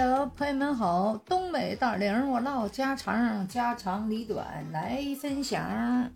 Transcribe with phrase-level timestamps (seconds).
[0.00, 6.08] Hello，朋友们好，东北大玲，我唠家常，家长里短来分享。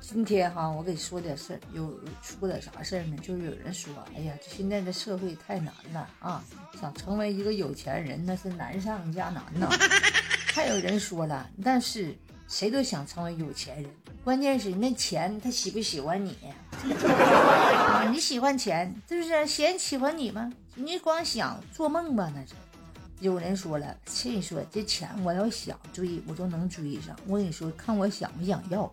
[0.00, 3.16] 今天哈，我给说点事儿，有说点啥事儿呢？
[3.22, 6.42] 就是有人说，哎呀，现在的社会太难了啊，
[6.80, 9.68] 想成为一个有钱人那是难上加难呐。
[10.52, 12.12] 还有人说了，但是
[12.48, 13.88] 谁都想成为有钱人，
[14.24, 16.36] 关键是那钱他喜不喜欢你
[16.90, 18.02] 啊？
[18.10, 19.46] 你喜欢钱，是不是？
[19.46, 20.52] 钱喜欢你吗？
[20.74, 22.54] 你光想做梦吧，那是。
[23.22, 27.16] 有人说了，这说这钱我要想追，我都能追上。
[27.28, 28.92] 我跟你说，看我想不想要。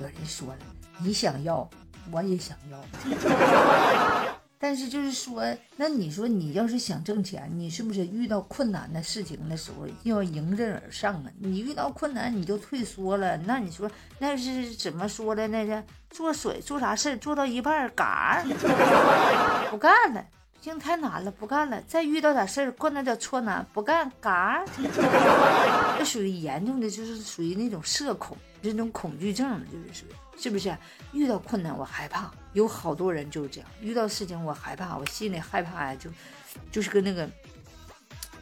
[0.00, 0.58] 有人说了，
[0.98, 1.68] 你想要，
[2.10, 2.82] 我也想要。
[4.58, 5.44] 但是就是说，
[5.76, 11.30] 那你说你要是想挣钱，你是不是遇到困难的事情的时候要迎刃而上啊？
[11.38, 15.46] 你遇到困难你就退缩了，那你说那是怎么说的？
[15.48, 18.42] 那是做水做啥事做到一半嘎
[19.70, 20.24] 不干了。
[20.66, 21.80] 经太难了，不干了。
[21.86, 24.64] 再遇到点事儿，困难点挫难，不干，嘎。
[25.96, 30.76] 这属于严重的，就是属于那种社恐，那种恐惧症，就是属于，是不是？
[31.12, 33.70] 遇到困难我害怕，有好多人就是这样。
[33.80, 36.10] 遇到事情我害怕，我心里害怕呀，就，
[36.72, 37.30] 就是跟那个。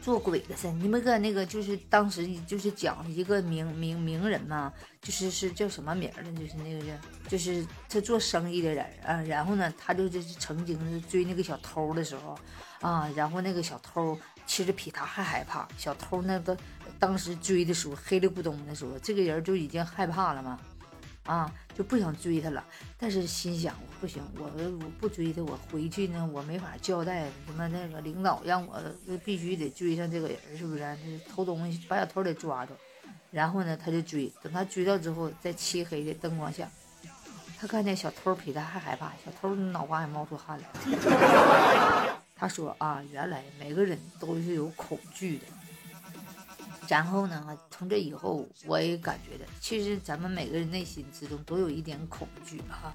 [0.05, 6.31] 做鬼的似的，你们个那个就是当时就是讲一个名名名人嘛，就是是叫什么名儿呢？
[6.39, 9.19] 就是那个人，就是他做生意的人啊。
[9.23, 12.37] 然后呢，他就就是曾经追那个小偷的时候
[12.81, 15.67] 啊，然后那个小偷其实比他还害怕。
[15.75, 16.55] 小偷那个
[16.99, 20.59] 当时追的时候黑里咕咚的时候，这个人就已经害怕了嘛。
[21.25, 22.63] 啊，就不想追他了，
[22.99, 28.79] 但是心想我不行，我我不追他，我回去呢，我没法交代什么那个领导让我
[29.23, 30.97] 必须得追上这个人，是不是？
[31.27, 32.73] 偷东西把小偷得抓住，
[33.31, 36.69] 然后呢，他就追，等他追到之后，在漆黑的灯光下，
[37.57, 40.67] 他看见小偷比他还害怕，小偷脑瓜也冒出汗来。
[42.37, 45.45] 他说啊，原来每个人都是有恐惧的。
[46.87, 47.57] 然后呢？
[47.71, 52.93] 从这以后，我也感觉的，其实咱们每个人内心之中都有一点恐惧哈。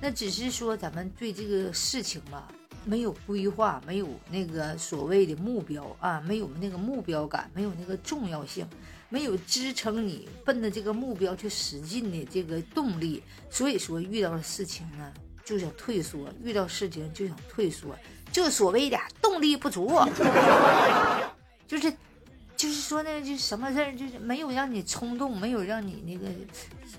[0.00, 2.48] 那只是说咱们对这个事情吧，
[2.84, 8.66] 没有规划，没有那个所谓的目标啊，没有那个目标感，没有那个重要性，
[9.08, 13.22] 没有支撑你奔着这个目标去使劲的这个动力。
[13.50, 15.12] 所以说，遇到了事情呢，
[15.44, 17.94] 就想退缩；遇到事情就想退缩，
[18.30, 19.90] 就所谓的动力不足，
[21.68, 21.92] 就是。
[22.62, 26.32] 就是说呢，就什么事儿就是没有让你冲动，没有让你那个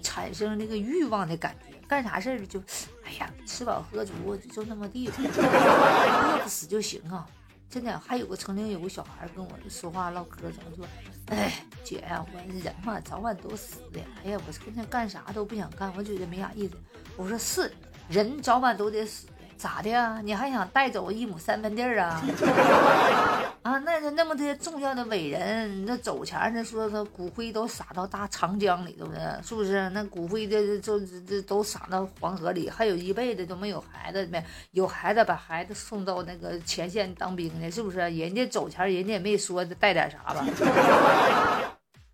[0.02, 2.62] 产生那个欲望的感觉，干啥事儿就，
[3.06, 7.26] 哎呀，吃饱喝足就那么地，饿不死就行啊！
[7.70, 10.86] 真的，还有个曾经有个小孩跟我说话唠嗑，怎么说？
[11.28, 14.02] 哎，姐呀，我人嘛早晚都死的。
[14.26, 16.76] 哎呀，我现在干啥都不想干，我觉得没啥意思。
[17.16, 17.72] 我说是，
[18.10, 19.28] 人早晚都得死。
[19.58, 20.20] 咋的呀？
[20.24, 22.22] 你还想带走一亩三分地儿啊？
[23.64, 29.90] 啊，那那那么些重要的伟人，那走前那说说骨灰都撒到大长江里头呢，是不是？
[29.92, 38.00] 那骨灰这这这都撒到黄河里，还有一辈子都没有孩子没有孩子把孩子送到那个前线当兵呢，是不是？
[38.00, 40.46] 人家走前人家也没说带点啥吧？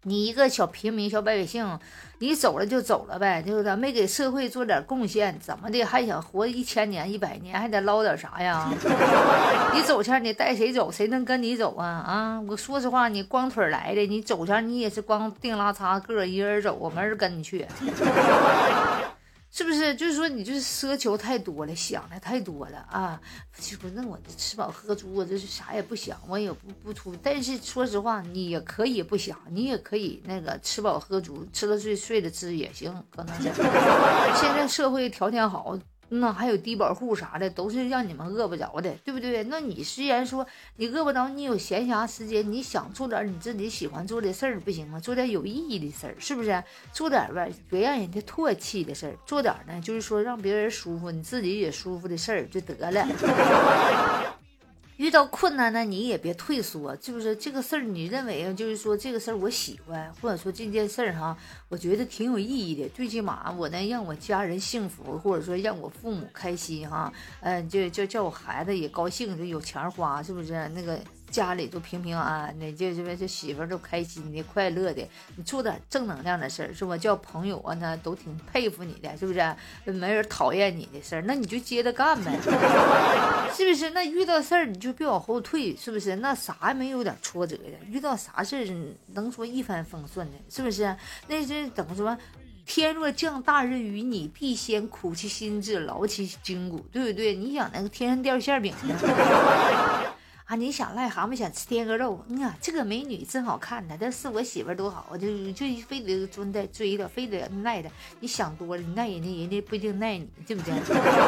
[0.04, 1.78] 你一个小平民、小百姓，
[2.20, 8.70] 你走了就走了呗，就是没给社会做点贡献，怎么的还想活一千年、一百年，还得捞点啥呀？
[9.76, 10.90] 你走前你带谁走？
[10.90, 11.86] 谁能跟你走啊？
[11.86, 12.42] 啊！
[12.48, 17.68] 我说实话，你光腿来的，你走前你也是光腚拉碴个一人走，我没人跟你去。
[19.52, 19.96] 是不是？
[19.96, 23.20] 就是说你就是奢求太多了，想的太多了啊！
[23.60, 27.16] 就不那我吃饱喝足，我这是啥也不想，我也不不出。
[27.24, 33.36] 但是说实话，你也可以不想，你也可以那个吃饱喝足，吃了睡，睡了吃也行，可能。
[33.42, 35.78] 现在社会条件好。
[36.10, 39.44] 那还有低保户啥的，都是让你们饿不着的，对不对？
[39.44, 40.46] 那你虽然说
[40.78, 45.00] 你饿不着，你有闲暇时间，你想做点你自己喜欢做的事儿，不行吗？
[45.00, 46.64] 做点有意义的事儿，是不是？
[46.92, 53.08] 做点吧，别让人家唾弃的事儿，做点呢，就是说让别人舒服，你自己也舒服的事儿就得了。
[55.00, 57.34] 遇到困难呢，你也别退缩，是不是？
[57.34, 61.38] 这个事儿你认为就是说这个事儿我喜欢，或者说这件事儿哈，
[61.70, 67.10] 我觉得挺有意义的，最起码我能让我家人幸福，或者说让我父母开心哈，
[67.40, 70.68] 嗯，就就叫我孩子也高兴，就有钱花，是不是？
[70.76, 71.00] 那个。
[71.30, 75.08] 家里都平平安安的，就这这媳妇儿都开心的、快乐的。
[75.36, 76.98] 你做点正能量的事儿，是吧？
[76.98, 79.56] 叫朋友啊，那都挺佩服你的，是不是？
[79.86, 82.38] 没人讨厌你的事儿，那你就接着干呗，
[83.56, 83.92] 是不是？
[83.92, 86.16] 那遇到事儿你就别往后退，是不是？
[86.18, 88.66] 那啥也没有点挫折的，遇到啥事儿
[89.14, 90.96] 能说一帆风顺的，是不是？
[91.28, 92.18] 那是怎么说？
[92.66, 97.34] 天若降大任于你，必先苦其心志，劳其筋骨，对不对？
[97.36, 98.96] 你想那个天上掉馅饼呢？
[100.50, 107.92] 啊，你想癞蛤蟆想吃天鹅肉，嗯啊，这个美女真好看呢，这是我媳妇多好，就就非得追的追的，非得赖的。
[108.20, 110.74] 你想多了，你赖人家，人家不一定赖你，对不对？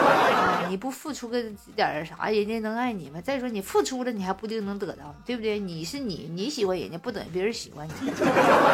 [0.70, 1.40] 你不付出个
[1.76, 3.22] 点啥，人家能爱你吗？
[3.22, 5.60] 再说你付出了，你还不一定能得到，对不对？
[5.60, 7.94] 你是你，你喜欢人家，不等于别人喜欢你。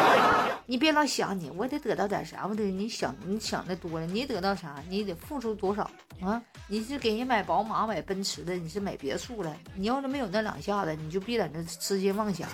[0.64, 5.90] 你别老想你，我得得到点啥，我得你想你想的多了，你得到啥，你得付出多少
[6.22, 6.42] 啊？
[6.68, 10.37] 你是给人买宝马、买奔驰的，你是买别墅了，你要是没有那。
[10.38, 12.48] 那两下子，你就别在那痴心妄想。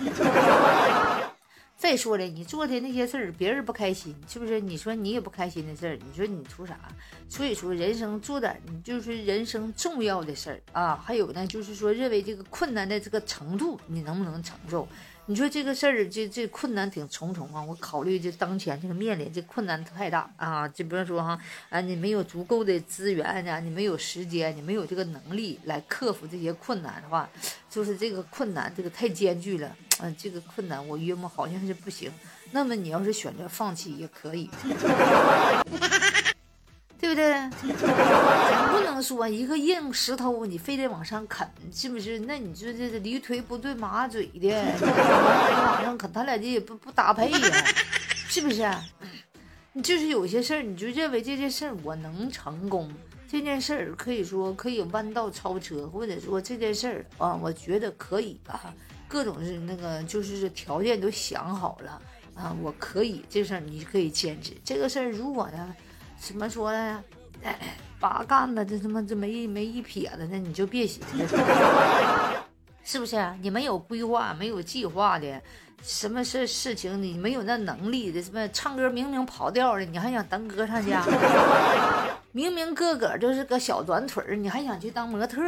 [1.77, 4.59] 再说了，你做的那些事儿，别人不开心，是不是？
[4.61, 6.79] 你说你也不开心的事儿，你说你图啥？
[7.29, 10.97] 所以说，人生做点你就是人生重要的事儿啊。
[10.97, 14.89] 还有呢，就是说，认为这个困难的这个程度，你能不能承受？
[15.27, 17.63] 你说这个事儿，这这困难挺重重啊！
[17.63, 20.69] 我考虑这当前这个面临这困难太大啊！
[20.69, 21.39] 就比如说哈，
[21.71, 27.29] 啊，你没有足够的资源呢，你没有时间，你没有这个能力来克服这些困难的话，
[27.71, 30.15] 就是这个困难这个太艰巨了嗯！
[30.19, 32.13] 这个困难我约摸好像是不行。
[32.51, 34.51] 那么你要是选择放弃也可以。
[36.97, 37.33] 对不对？
[37.77, 42.19] 咱不能说一个硬石头，你非得往上啃，是不是？
[42.21, 44.49] 那你说这是驴腿不对马嘴的，
[44.81, 47.39] 往上啃，他俩这也不不搭配呀，
[48.29, 48.67] 是不是？
[49.75, 52.91] 你就是有些事儿，你就认为这件事儿我能成功，
[53.29, 58.73] 这件事儿可以说可以弯道超车，或者说这件事儿啊，我觉得可以啊，
[59.15, 62.03] 各种是那个就是条件都想好了
[62.35, 64.53] 啊，我可以这事儿你可以坚持。
[64.65, 65.73] 这个事儿如果呢？
[66.19, 67.05] 怎么说呢？
[67.45, 67.57] 哎
[68.01, 71.37] 八干的，这他妈这没没一撇子的，你就别寻思，
[72.83, 73.25] 是不是？
[73.41, 75.41] 你没有规划、没有计划的，
[75.81, 81.05] 什么事事情你没有那能力的，什么唱歌明明跑调了，你还想当歌唱家？
[82.33, 85.41] 明明个个就是个小短腿儿，你还想去当模特？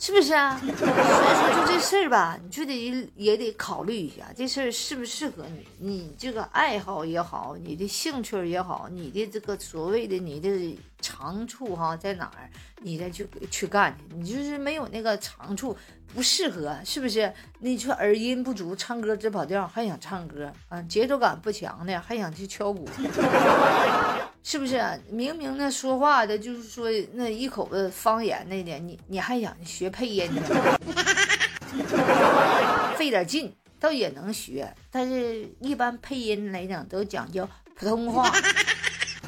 [0.00, 0.58] 是不是啊？
[0.58, 5.44] 所以说，就这事儿吧，你就得也得考虑一下，这事儿适不适合
[5.78, 5.88] 你？
[5.90, 12.48] 你这个爱好也好，你的兴趣也好，你的这个所谓的你的长处哈在哪儿？
[12.82, 14.16] 你再去去干去。
[14.16, 15.76] 你就是没有那个长处，
[16.14, 17.32] 不适合，是不是？
[17.58, 20.80] 你说耳音不足，唱歌只跑调，还想唱歌啊？
[20.82, 22.88] 节奏感不强的，还想去敲鼓。
[24.42, 30.30] 是不是明明那说话的，就是说那一口子方言那点，你你还想学配音？
[32.96, 38.30] 费点劲倒也能学，但是一般配音来讲都讲究普通话。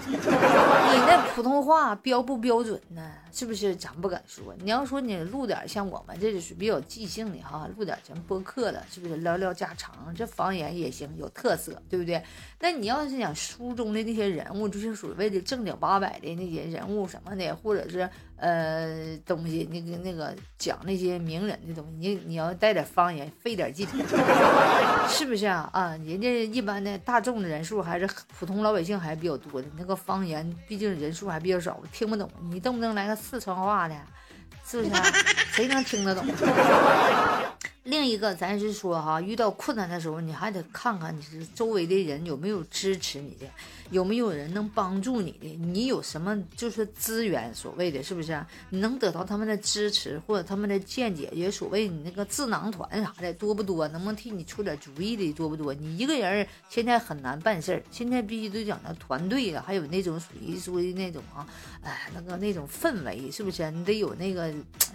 [0.09, 3.13] 你那普通话标不标准呢？
[3.33, 3.75] 是不是？
[3.77, 4.55] 咱不敢说。
[4.63, 10.15] 你要说你录点像我们这就是比较即兴的哈，录点咱播客的，是不是聊聊家常？
[10.15, 12.23] 这方言也行，有特色，对不对？
[12.61, 18.09] 那你要是讲书中的那些人物，就是所谓的正经八百的那些人物什么的，或者是。
[18.43, 23.87] 呃，东西那个那个讲那些名人的东西，你你要带点方言，费点劲，
[25.09, 25.71] 是不是啊？
[25.73, 32.29] 啊，人家一般的大众的人数还是普通老百姓还是比较多的，那个方言毕竟人数还比较少，听不懂。
[32.51, 33.95] 你动不动来个四川话的，
[34.67, 34.91] 是不是？
[35.55, 36.27] 谁能听得懂？
[37.85, 43.47] 另一个，咱是说哈，遇到困难的时候，你还得看看你是周围的人有没有支持你的。
[43.91, 45.47] 有没有人能帮助你的？
[45.59, 47.55] 你有什么就是资源？
[47.55, 48.43] 所谓的是不是？
[48.71, 51.29] 你能得到他们的支持或者他们的见解？
[51.33, 53.87] 也所谓你那个智囊团啥的多不多？
[53.89, 55.75] 能不能替你出点主意的多不多？
[55.75, 61.47] 你一个人现在很难办事儿，现在必须得讲到团队啊，还有那种属于说的那种啊，
[61.83, 63.71] 哎，那个那种氛围是不是？
[63.73, 64.45] 你得有那个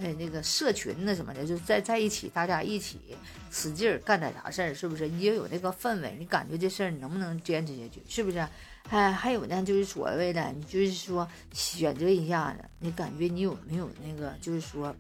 [0.02, 3.18] 哎那个社群那什么的，就在在一起，大家一起
[3.52, 5.08] 使劲儿干点啥事儿，是不是？
[5.08, 8.02] 你也有那个氛围，你感觉这事儿你能不能坚持下去？
[8.08, 8.46] 是不是？
[8.90, 14.96] 哎，还有呢，就是所谓的，你就是说选择一下子，你感觉你有没有那个，就是说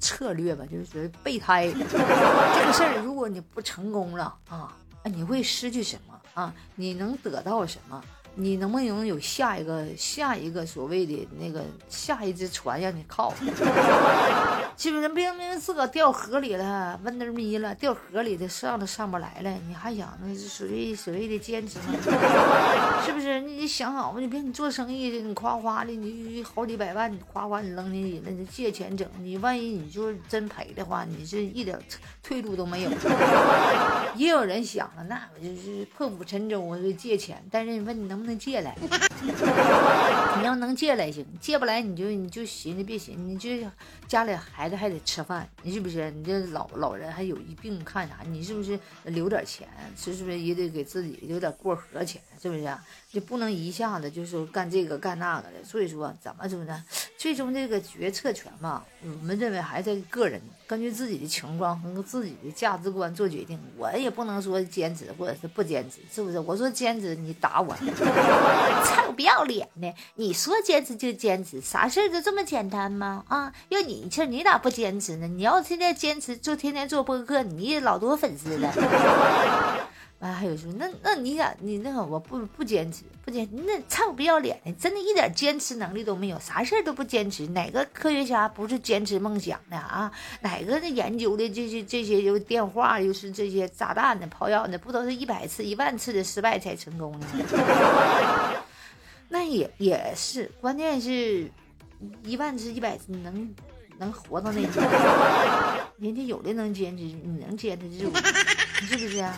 [0.00, 6.54] 策略吧，就是说备胎 这个事儿，如果你不成功了啊，你会失去什么啊？
[6.74, 8.02] 你能得到什么？
[8.40, 13.34] 你能不能有下一个下一个所谓的那个下一只船让你靠？
[14.76, 21.86] 是不是明明自个掉河里了，温得咪了，掉河里的上都上不来了，你还想那是所谓所谓的坚持吗？
[23.04, 23.40] 是不是？
[23.40, 24.20] 你想好嘛？
[24.20, 31.76] 你别你做生意的，你夸夸的，你好几百万，你夸夸你扔进去那，你借钱整，你万一你就是真赔的话，你是一点
[32.22, 32.90] 退路都没有。
[34.14, 38.27] 也有人想了，那我就是破釜沉舟，我借钱，但是你问你能不能？
[38.28, 38.76] 能借来，
[40.38, 43.48] 你要能借来行，借不来你就你就寻思别寻思，你就
[44.06, 46.10] 家里孩子还得吃饭，你是不是？
[46.10, 48.18] 你这老老人还有一病看啥？
[48.26, 49.66] 你是不是留点钱？
[49.96, 52.20] 是不是也得给自己留点过河钱？
[52.40, 52.68] 是不是？
[53.10, 55.64] 就不能一下子就说干这个干那个的。
[55.64, 56.84] 所以说，怎么说呢？
[57.16, 63.58] 最终这个决策权嘛，我们认为还在个人，根据自己的情况和自己的价值观做决定。
[63.76, 66.38] 我也不能说坚持或者是不坚持，是不是？
[66.38, 67.74] 我说坚持，你打我，
[68.84, 69.94] 臭不要脸的！
[70.14, 73.24] 你说坚持就坚持，啥事儿都这么简单吗？
[73.28, 75.26] 啊，要你这你咋不坚持呢？
[75.26, 78.72] 你要天天坚持，做天天做播客，你也老多粉丝了。
[80.20, 87.46] 啊，还有说，那那你想你那个我不不坚持不坚，那臭不要脸的，真的一点坚持能力都没有，啥事儿都不坚持。
[87.46, 90.10] 哪个科学家不是坚持梦想的啊？
[90.42, 97.26] 哪个那研究的这些这些又电话又是这些炸弹的炮药的，不都是一百次一万次的失败才成功的？
[99.30, 101.48] 那也也是，关键是
[102.24, 103.54] 一万次一百次能
[103.98, 104.84] 能活到那天，
[105.98, 108.10] 人家有的能坚持，你能坚持住？
[108.86, 109.24] 是不是？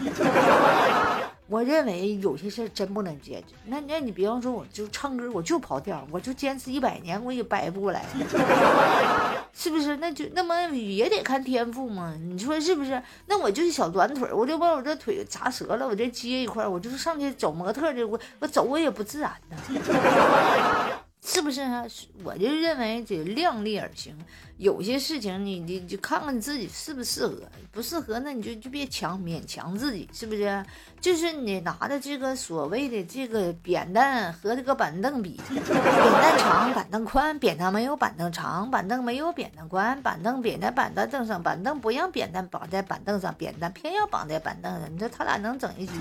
[1.48, 3.54] 我认为有些事真不能坚持。
[3.64, 8.04] 那那你比方说，我就唱歌，我就跑调，我就坚持一百年，我也掰不过来，
[9.52, 9.96] 是不是？
[9.96, 12.14] 那就那么也得看天赋嘛。
[12.20, 13.02] 你说是不是？
[13.26, 19.56] 那我就是小短腿，我就把我这腿砸折了，我这接一块，我就是上去走模特的，我我走我也不自然呢。
[21.22, 21.84] 是不是啊？
[22.24, 24.16] 我就认为得量力而行，
[24.56, 27.36] 有些事情你你就看看你自己适不适合，
[27.70, 30.64] 不适合那你就就别强勉强自己，是不是？
[30.98, 45.92] 就是你拿着这个所谓的这个扁担和这个板凳比，扁担长板凳宽，扁担没有板凳长，板凳没有扁担宽，板凳扁在板凳上，板凳不让扁担绑在板凳上，扁担偏要绑在板凳上，你说他俩能整一局？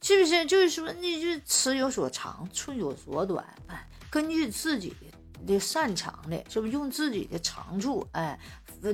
[0.00, 0.44] 是不是？
[0.46, 4.94] 就是说，那就尺有所长，寸有所短，哎，根据自己
[5.46, 8.38] 的擅长的，是不是用自己的长处，哎。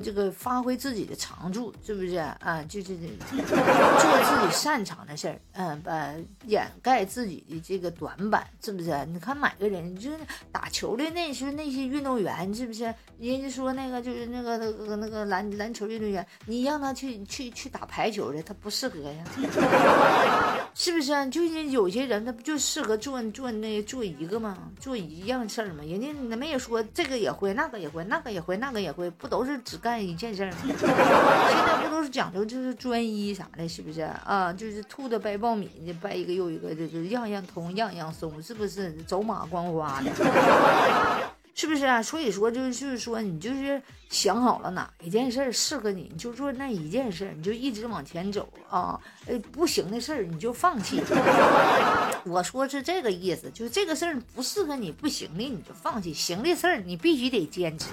[0.03, 2.63] 这个发挥自己的长处，是不是啊？
[2.69, 6.13] 就是 做自己擅长的事儿，嗯，把
[6.47, 8.91] 掩盖自己的这个短板，是不是？
[9.07, 10.19] 你看每个人，就是
[10.51, 12.83] 打球的那些那些运动员，是不是？
[13.19, 19.25] 人家说那个就是那个那个那个篮篮球运动员，你让他去去去打排球的，他不适合呀，
[20.75, 21.31] 是不是？
[21.31, 24.71] 就是有些人他不就适合做做那做一个吗？
[24.81, 25.85] 做一样事儿吗？
[25.85, 29.61] 人家没有说这个也会，那个也会，那个也会，那个也会，不都是？
[29.75, 34.53] 只干一件事儿， 现在不都是讲究就是专一啥的，是不是啊？
[34.53, 35.69] 就是兔子掰苞米，
[36.01, 38.93] 掰一个又一个，就是样样通，样样松，是不是？
[39.03, 40.13] 走马观花的，
[41.57, 42.01] 是不是啊？
[42.01, 49.01] 所以说，就是说，你就是想好了哪一件事儿适合你，你就做那一件事儿，你就一直往前走啊。
[49.27, 51.03] 哎，不行的事儿你就放弃。
[52.27, 57.89] 我说是这个意思，就是这个事儿不适合你，不行的你就放弃，行的事儿你必须得坚持。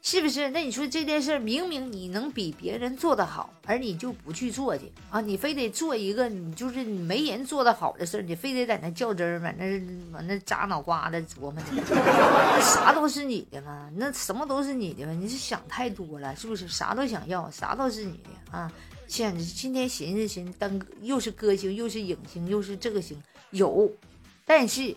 [0.00, 0.48] 是不是？
[0.50, 5.20] 那你说这件事明明你能比别人做得好，而你就不去做去啊？
[5.20, 11.62] 你非得做一个你就是没人做得好的事儿，你非得在那较真儿，往那往那扎脑瓜子琢磨呢？
[11.76, 13.90] 那啥都是你的吗？
[13.96, 15.12] 那什么都是你的吗？
[15.12, 16.68] 你是想太多了，是不是？
[16.68, 18.72] 啥都想要，啥都是你的啊？
[19.08, 23.90] 现今天寻思寻思，当又是歌星，又是影星，又是这个星，有，
[24.46, 24.96] 但是。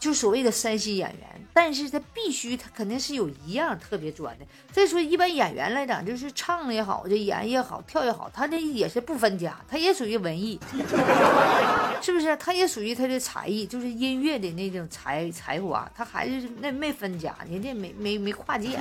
[0.00, 4.46] 就所谓的山西演员，但是他必须他肯定是有一样特别专的。
[4.72, 10.58] 再说一般演员来讲，就是唱也好，这演也好，跳也好，他这也是不分家，他也属于文艺，
[12.00, 12.34] 是不是？
[12.38, 18.80] 他也属于他的才艺，就是音乐的那种才才华，他还是那没分家，人家没没没跨界。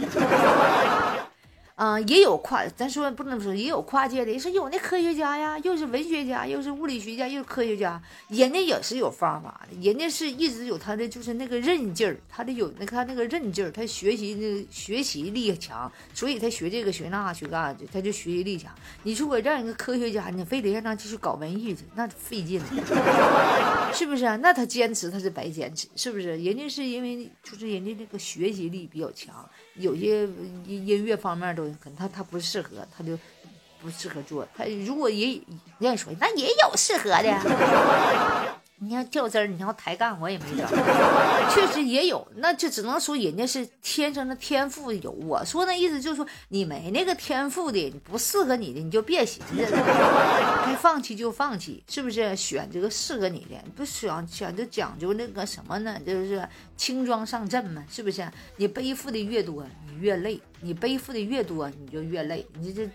[1.80, 18.70] 啊，也有跨，咱说不能说也有跨界的，是有那科学家呀，又是文学家，又是物理学家，又是科学家，人家也是有方法的，人家是一直有他的就是那个韧劲儿，他的有那他那个韧劲儿，他学习那学习力强，所以他学这个学那学那的，他就学习力强。
[19.04, 22.66] 你说我让一个科学家，你非得让他继续搞文艺去，那费劲了，
[23.96, 24.36] 是不是啊？
[24.44, 26.36] 那他坚持他是白坚持，是不是？
[26.40, 29.34] 人家是因为就是人家那个学习力比较强。
[29.76, 30.28] 有些
[30.66, 33.18] 音乐方面都他他不适合，他就
[33.82, 34.48] 不适合做。
[34.56, 35.42] 他如果也
[35.80, 38.59] 人家说，那也有适合的。
[38.82, 40.66] 你要较真儿，你要抬杠，我也没招。
[41.52, 45.12] 确实也有，那就只能说人家是天生的天赋有。
[45.12, 52.36] 我说那意思就是说，你没那个天赋的，你不适合你的，你就别寻思了，该放弃就放弃，是不是？
[52.36, 56.00] 选这个适合你的，不选，选就讲究那个什么呢？
[56.06, 58.26] 就是轻装上阵嘛，是不是？
[58.56, 62.46] 你背负的越多，你越累；你背负的越多，你就越累。
[62.60, 62.90] 你这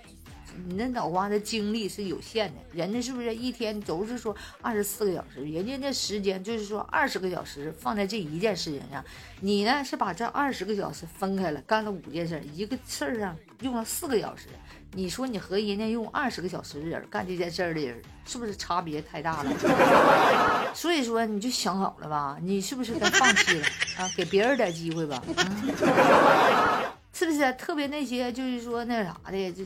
[0.69, 5.45] 你那脑瓜子精力是有限的，人家是不是一天都是说二十四个小时？
[5.45, 9.05] 人家那时间就是说二十个小时放在这一件事情上，
[9.41, 14.49] 你呢是把这二十个小时分开了，干了五件事，一个事儿上用了四个小时。
[14.97, 20.73] 你说你和人家用二十个小时的人干这件事的人，是不是差别太大了？
[20.73, 23.67] 所以说你就想好了吧，你是不是该放弃了
[23.99, 24.09] 啊？
[24.17, 25.21] 给别人点机会吧，
[27.13, 27.53] 是不是？
[27.55, 29.65] 特别那些就是说那啥的，就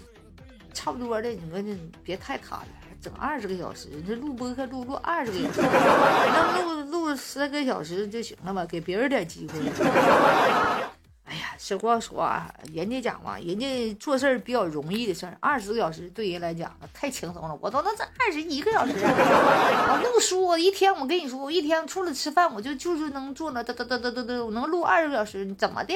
[0.79, 2.67] 差不多的，你说你别太贪了，
[3.03, 8.65] 整二十个小时，这录播课录录二十个小时， 能录录十个小时就行了吧？
[8.65, 9.59] 给别人点机会。
[11.27, 17.59] 哎呀，实话说啊，人家讲嘛，人家做事儿比较容易的事儿，二十个小时对人来讲太轻松了。
[17.61, 25.95] 我都能整二十一个小时， 我录书我一天，我跟你说，我一天除了吃饭，我就就是能坐那嘚嘚嘚嘚嘚嘚，我能录二十个小时，怎么的？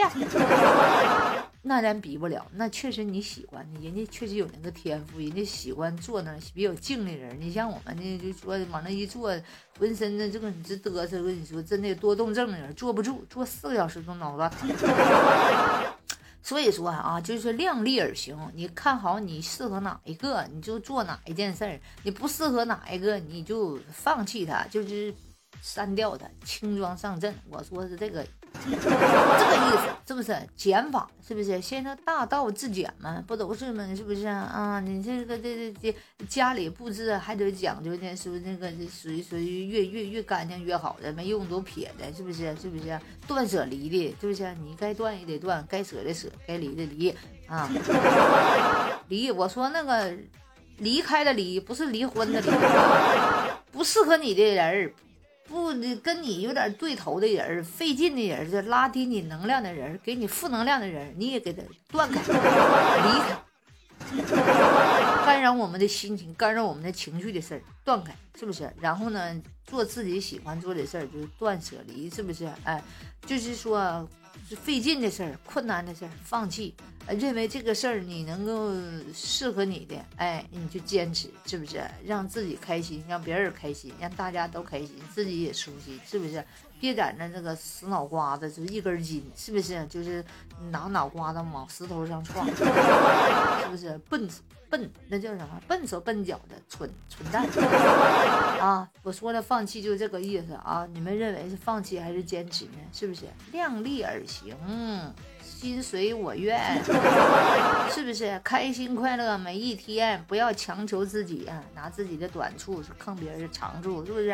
[1.65, 7.41] 那咱比不了，那确实你喜欢，人家确实有那个天赋，人家喜欢坐那比较静的人。
[7.41, 9.33] 你像我们呢，就说往那一坐，
[9.79, 14.69] 浑身的这个你这嘚瑟，我跟你说真的多动症的人坐不住，坐四个小时都脑瓜疼。
[16.43, 25.15] 所以说啊，就是量力而行，你看好你适合哪一个，你就做哪一件事儿；你不适合哪一个，你就放弃它，就是
[25.61, 27.33] 删掉它，轻装上阵。
[27.49, 28.27] 我说是这个。
[28.65, 31.09] 这个意思是不是减法？
[31.27, 33.23] 是不是先说大道至简嘛？
[33.27, 33.87] 不都是吗？
[33.97, 34.81] 是不是啊？
[34.81, 42.55] 你这个这这这家里布置还得讲究呢，是不是那个属于属于越越越干净越好的，没用都撇的，是不是？
[42.61, 44.17] 是不是断舍离的？
[44.21, 44.55] 是不是？
[44.63, 47.15] 你该断也得断，该舍的舍，该离的离
[47.47, 47.69] 啊！
[49.09, 50.15] 离，我说那个
[50.79, 52.51] 离开的离，不是离婚的离，
[53.73, 54.93] 不适合你的人。
[55.53, 55.71] 不，
[56.03, 63.37] 跟你有点对头的人，费劲的人，就拉低你能量的人，给你负能量的人，你也给他断开，离开，
[65.27, 68.73] 干扰我们的心情，干扰我们的情绪的事儿，断开，是不是？
[68.81, 72.49] 然后呢，做自己喜欢做的事儿，就是断舍离，是不是？
[72.65, 72.83] 哎，
[73.27, 74.09] 就是说。
[74.49, 76.75] 是费劲的事儿，困难的事儿，放弃。
[77.09, 78.73] 认为这个事儿你能够
[79.13, 81.83] 适合你的，哎，你就坚持，是不是？
[82.05, 86.45] 让自己开心，让别人开心，让大家都开心，自己也舒心，是不是？
[86.79, 89.85] 别在那那个死脑瓜子，就一根筋，是不是？
[89.87, 90.25] 就是
[90.71, 93.99] 拿脑瓜子往石头上撞， 是不是？
[94.09, 94.29] 笨
[94.73, 95.61] 笨，那叫什么？
[95.69, 97.47] 笨手笨脚的，蠢蠢蛋
[98.59, 98.89] 啊！
[99.03, 100.89] 我说的放弃就这个意思啊！
[100.95, 102.79] 你们认为是放弃还是坚持呢？
[102.91, 103.27] 是不是？
[103.53, 104.57] 量力而行。
[105.43, 106.59] 心随我愿，
[107.93, 110.25] 是不是开心快乐每一天？
[110.27, 114.31] 不要强求自己啊，拿自己的短处去坑别人的长处，是不是？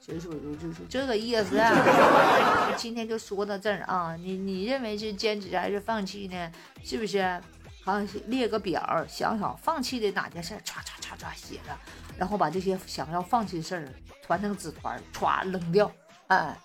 [0.00, 1.56] 所以说就就是这个意思。
[1.58, 6.50] 啊 今天就说到这儿啊，你你认为是坚持还是放弃呢？
[6.82, 7.40] 是不是？
[7.86, 11.70] 好，列个表，想想放弃的哪件事，唰唰唰唰写着，
[12.18, 13.88] 然后把这些想要放弃的事儿
[14.26, 15.90] 团成纸团，歘扔掉，
[16.26, 16.58] 哎。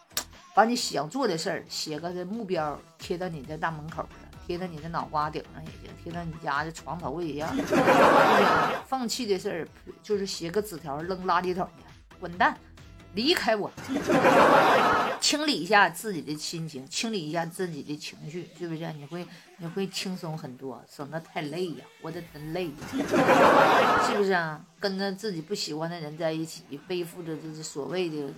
[0.54, 4.10] 把你想做的事儿写个目标，贴到你的大门口上，
[4.46, 7.50] 贴到你的脑瓜顶上也行，贴到你家的床头也一样。
[8.86, 9.68] 放弃的事儿
[10.04, 12.58] 就是写个纸条扔垃圾桶去，滚蛋，
[13.14, 13.72] 离开我。
[15.20, 18.92] 清理一下自己的心情，清理一下自己的情绪，是不是？
[18.94, 19.24] 你会
[19.58, 24.60] 你会轻松很多，省得太累呀，活得真累， 是不是啊？
[24.80, 28.34] 跟着自己不喜欢的人在一起，背负着这所谓的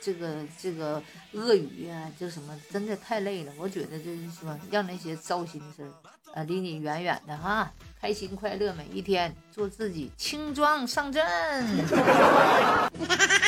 [0.00, 3.52] 这个这个恶语啊，就什么，真的太累了。
[3.58, 5.92] 我觉得就是说，让那些糟心的事儿
[6.32, 11.22] 啊离你远远的哈，开心快乐每一天，做自己，轻装上阵。